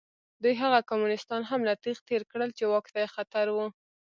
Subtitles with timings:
[0.41, 3.57] دوی هغه کمونېستان هم له تېغه تېر کړل چې واک ته یې خطر و.